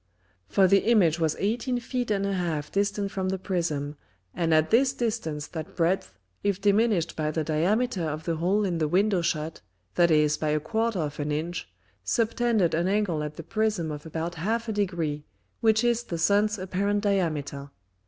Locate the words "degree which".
14.71-15.83